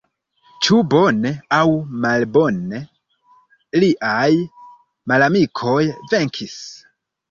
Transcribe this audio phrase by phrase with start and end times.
[0.67, 1.67] Ĉu bone aŭ
[2.07, 2.81] malbone,
[3.85, 4.27] liaj
[5.15, 6.63] malamikoj venkis.